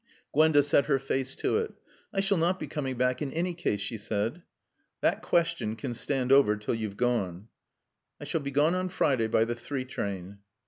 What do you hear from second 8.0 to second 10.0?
"I shall be gone on Friday by the three